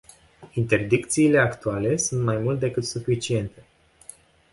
Interdicțiile 0.53 1.39
actuale 1.39 1.97
sunt 1.97 2.23
mai 2.23 2.37
mult 2.37 2.59
decât 2.59 2.83
suficiente. 2.85 3.63